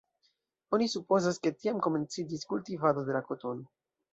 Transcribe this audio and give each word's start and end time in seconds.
Oni 0.77 0.87
supozas, 0.93 1.37
ke 1.43 1.53
tiam 1.57 1.83
komenciĝis 1.89 2.49
kultivado 2.55 3.07
de 3.11 3.19
la 3.19 3.25
kotono. 3.31 3.71